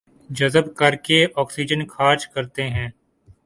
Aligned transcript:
جذب 0.29 0.65
کرکے 0.77 1.19
آکسیجن 1.35 1.85
خارج 1.87 2.27
کرتے 2.27 2.63
ہیں 2.69 2.87